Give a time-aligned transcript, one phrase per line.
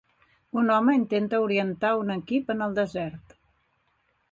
[0.61, 3.39] Un home intenta orientar un equip en el desert.